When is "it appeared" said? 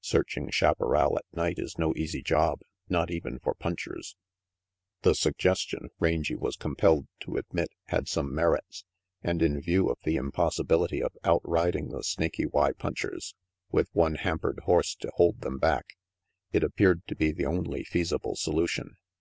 16.52-17.06